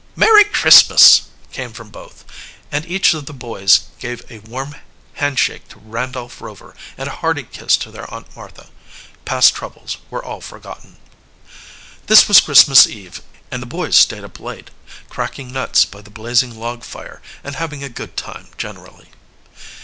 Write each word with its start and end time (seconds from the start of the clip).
Merry 0.15 0.45
Christmas!" 0.45 1.27
came 1.51 1.73
from 1.73 1.91
both, 1.91 2.25
and 2.71 2.87
each 2.87 3.13
of 3.13 3.27
the 3.27 3.33
boys 3.35 3.81
gave 3.99 4.25
a 4.31 4.39
warm 4.39 4.75
handshake 5.13 5.67
to 5.69 5.77
Randolph 5.79 6.41
Rover 6.41 6.73
and 6.97 7.07
hearty 7.07 7.43
kiss 7.43 7.77
to 7.77 7.91
their 7.91 8.11
Aunt 8.11 8.35
Martha. 8.35 8.71
Past 9.25 9.53
troubles 9.53 9.97
were 10.09 10.25
all 10.25 10.41
forgotten. 10.41 10.97
This 12.07 12.27
was 12.27 12.39
Christmas 12.41 12.87
Eve, 12.87 13.21
and 13.51 13.61
the 13.61 13.67
boys 13.67 13.95
stayed 13.95 14.23
up 14.23 14.39
late, 14.39 14.71
cracking 15.07 15.53
nuts 15.53 15.85
by 15.85 16.01
the 16.01 16.09
blazing 16.09 16.59
log 16.59 16.83
fire 16.83 17.21
and 17.43 17.55
having 17.57 17.83
a 17.83 17.87
good 17.87 18.17
time 18.17 18.47
generally. 18.57 19.09